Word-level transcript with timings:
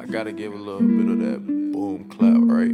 I 0.00 0.06
gotta 0.06 0.32
give 0.32 0.52
a 0.52 0.56
little 0.56 0.80
bit 0.80 1.08
of 1.08 1.18
that 1.20 1.46
boom 1.46 2.08
clap, 2.08 2.34
right? 2.40 2.72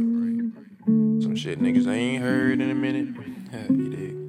Some 1.21 1.35
shit 1.35 1.61
niggas 1.61 1.87
ain't 1.87 2.23
heard 2.23 2.59
in 2.59 2.71
a 2.71 2.73
minute. 2.73 3.09
you 3.69 3.89
dig? 3.89 4.20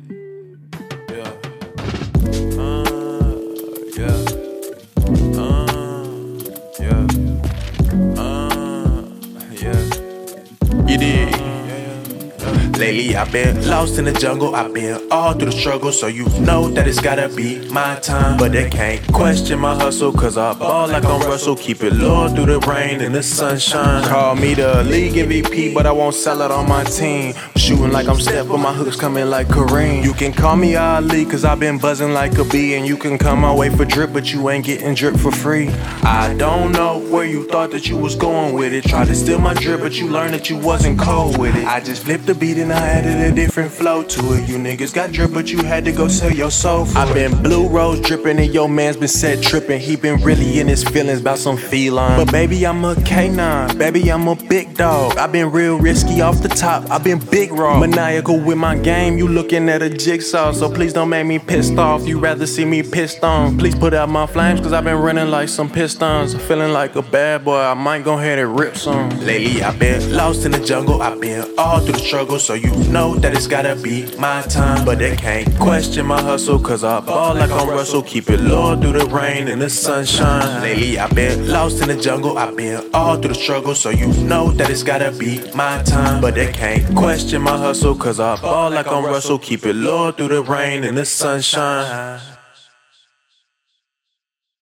Lately 12.83 13.15
I've 13.15 13.31
been 13.31 13.69
lost 13.69 14.01
in 14.01 14.07
the 14.07 14.13
jungle, 14.13 14.57
I've 14.57 14.75
been 14.75 15.01
all 15.13 15.35
through 15.35 15.51
the 15.51 15.57
struggle, 15.57 15.93
so 15.93 16.09
you 16.09 16.25
know 16.41 16.69
that 16.71 16.89
it's 16.89 17.01
gotta 17.01 17.29
be 17.29 17.71
my 17.71 17.95
time. 18.01 18.37
But 18.37 18.51
they 18.51 18.69
can't 18.69 19.01
question 19.13 19.61
my 19.61 19.77
hustle, 19.77 20.13
cause 20.13 20.37
I 20.37 20.53
ball 20.55 20.89
like 20.89 21.05
I'm 21.05 21.21
Russell, 21.21 21.55
keep 21.55 21.85
it 21.85 21.93
low 21.93 22.29
through 22.29 22.47
the 22.47 22.59
rain 22.67 23.01
and 23.01 23.15
the 23.15 23.23
sunshine. 23.23 24.03
Call 24.03 24.35
me 24.35 24.55
the 24.55 24.83
league 24.83 25.13
MVP, 25.13 25.73
but 25.73 25.87
I 25.87 25.93
won't 25.93 26.17
sell 26.17 26.43
it 26.43 26.51
on 26.51 26.69
my 26.69 26.83
team. 26.83 27.35
Shooting 27.55 27.93
like 27.93 28.09
I'm 28.09 28.19
Steph, 28.19 28.49
but 28.49 28.59
my 28.59 28.73
hooks 28.73 28.97
coming 28.97 29.27
like 29.27 29.47
Kareem. 29.47 30.03
You 30.03 30.13
can 30.13 30.33
call 30.33 30.57
me 30.57 30.75
Ali, 30.75 31.25
cause 31.25 31.45
I've 31.45 31.61
been 31.61 31.79
buzzing 31.79 32.13
like 32.13 32.37
a 32.39 32.45
bee, 32.45 32.75
and 32.75 32.85
you 32.85 32.97
can 32.97 33.17
come 33.17 33.39
my 33.39 33.55
way 33.55 33.71
for 33.71 33.85
drip, 33.85 34.13
but 34.13 34.33
you 34.33 34.51
ain't 34.51 34.65
getting 34.65 34.95
drip 34.95 35.17
for 35.17 35.31
free. 35.31 35.69
I 36.03 36.35
don't 36.37 36.73
know 36.73 36.99
where 36.99 37.27
you 37.27 37.47
thought 37.47 37.71
that 37.71 37.87
you 37.87 37.97
was 37.97 38.17
going 38.17 38.55
with 38.55 38.73
it. 38.73 38.83
Tried 38.83 39.07
to 39.07 39.15
steal 39.15 39.39
my 39.39 39.55
drip, 39.55 39.79
but 39.79 39.93
you 40.01 40.09
learned 40.09 40.35
that 40.35 40.51
you 40.51 40.57
wasn't 40.57 40.99
cold 40.99 41.39
with 41.39 41.55
it. 41.55 41.65
I 41.65 41.79
just 41.79 42.03
flipped 42.03 42.27
the 42.27 42.35
beat 42.35 42.59
and 42.59 42.72
I 42.73 42.89
added 42.89 43.21
a 43.21 43.35
different 43.35 43.71
flow 43.71 44.03
to 44.03 44.35
it. 44.35 44.49
You 44.49 44.57
niggas 44.57 44.95
got 44.95 45.13
drip, 45.13 45.33
but 45.33 45.51
you 45.51 45.63
had 45.63 45.85
to 45.85 45.93
go 45.93 46.09
sell 46.09 46.33
your 46.33 46.51
soul 46.51 46.87
for 46.87 46.99
I've 46.99 47.15
been 47.15 47.43
blue 47.43 47.69
rose 47.69 48.01
dripping, 48.01 48.39
and 48.39 48.53
your 48.53 48.69
man's 48.69 48.97
been 48.97 49.09
set 49.09 49.43
tripping. 49.43 49.81
He 49.81 49.97
been 49.97 50.21
really 50.23 50.61
in 50.61 50.69
his 50.69 50.83
feelings 50.83 51.21
about 51.21 51.39
some 51.39 51.57
feline. 51.57 52.25
But 52.25 52.33
baby, 52.33 52.67
I'm 52.67 52.85
a 52.85 52.95
canine. 53.03 53.77
Baby, 53.77 54.11
I'm 54.11 54.27
a 54.27 54.35
big 54.35 54.75
dog. 54.75 55.19
i 55.19 55.27
been 55.27 55.51
real 55.51 55.79
risky 55.79 56.21
off 56.23 56.43
the 56.43 56.49
top. 56.49 56.91
i 56.91 56.99
been 56.99 57.19
big 57.19 57.53
raw. 57.53 57.79
Maniacal 57.79 58.41
with 58.41 58.59
my 58.59 58.77
game. 58.77 59.19
You 59.19 59.29
looking 59.29 59.69
at 59.69 59.83
a 59.83 59.91
jigsaw, 59.91 60.53
so 60.53 60.73
please 60.73 60.93
don't 60.93 61.11
make 61.11 61.27
me 61.27 61.39
pissed 61.39 61.79
off. 61.79 62.07
You 62.07 62.19
rather 62.19 62.47
see 62.47 62.65
me 62.65 62.83
pissed 62.83 63.23
on. 63.23 63.59
Please 63.59 63.75
put 63.75 63.93
out 63.93 64.09
my 64.09 64.27
flames, 64.27 64.61
cause 64.61 64.73
I've 64.73 64.85
been 64.85 64.99
running 64.99 65.31
like 65.31 65.49
some 65.49 65.71
pistons. 65.71 66.35
Feeling 66.35 66.73
like 66.73 66.97
a 66.97 67.03
bad 67.03 67.45
boy. 67.45 67.61
I 67.61 67.75
might 67.75 68.05
go 68.05 68.19
ahead 68.19 68.39
and 68.39 68.59
rip 68.59 68.77
some. 68.77 69.11
Lately, 69.21 69.63
I've 69.63 69.79
been 69.79 70.15
lost 70.15 70.47
in 70.47 70.53
the 70.53 70.61
jungle. 70.61 71.03
I've 71.03 71.21
been 71.21 71.47
all 71.59 71.81
through 71.81 71.93
the 71.93 71.99
struggle, 71.99 72.39
so 72.53 72.57
you 72.57 72.93
know 72.93 73.15
that 73.15 73.35
it's 73.35 73.47
gotta 73.47 73.75
be 73.77 74.15
my 74.19 74.43
time. 74.43 74.85
But 74.85 74.99
they 74.99 75.17
can't 75.17 75.49
question 75.59 76.05
my 76.05 76.21
hustle, 76.21 76.59
cause 76.59 76.85
I 76.85 77.01
ball 77.01 77.35
like 77.35 77.51
I'm 77.51 77.69
Russell. 77.69 78.03
Keep 78.03 78.29
it 78.29 78.41
low 78.41 78.79
through 78.79 78.93
the 78.93 79.07
rain 79.07 79.49
and 79.49 79.61
the 79.63 79.71
sunshine. 79.71 80.61
Lately, 80.61 80.99
I've 80.99 81.15
been 81.15 81.49
lost 81.49 81.81
in 81.81 81.89
the 81.89 81.97
jungle, 81.97 82.37
I've 82.37 82.55
been 82.55 82.91
all 82.93 83.17
through 83.17 83.33
the 83.33 83.35
struggle, 83.35 83.75
so 83.75 83.89
you 83.89 84.09
know 84.25 84.51
that 84.53 84.69
it's 84.69 84.83
gotta 84.83 85.13
be 85.13 85.41
my 85.55 85.83
time. 85.85 86.21
But 86.21 86.35
they 86.35 86.53
can't 86.53 86.85
question 86.95 87.41
my 87.41 87.57
hustle, 87.57 87.95
cause 87.95 88.21
I 88.21 88.37
ball 88.37 88.71
like 88.71 88.87
I'm 88.87 89.05
Russell. 89.05 89.39
Keep 89.39 89.65
it 89.65 89.75
low 89.75 90.13
through 90.13 90.29
the 90.29 90.43
rain 90.43 90.85
and 90.85 90.99
the 90.99 91.07
sunshine. 91.07 92.32